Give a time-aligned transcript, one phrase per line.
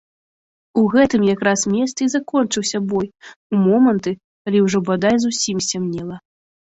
[0.81, 4.15] У гэтым якраз месцы і закончыўся бой у моманты,
[4.47, 6.15] калі ўжо бадай зусім сцямнела.